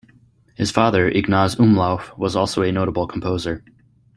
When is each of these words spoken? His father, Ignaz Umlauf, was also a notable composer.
His 0.55 0.71
father, 0.71 1.07
Ignaz 1.09 1.57
Umlauf, 1.57 2.17
was 2.17 2.35
also 2.35 2.63
a 2.63 2.71
notable 2.71 3.05
composer. 3.05 3.63